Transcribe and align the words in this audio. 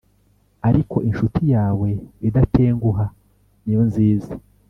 ariko 0.67 0.95
inshuti 1.07 1.41
yawe 1.53 1.89
idatenguha 2.27 3.05
niyo 3.63 3.81
nziza, 3.89 4.31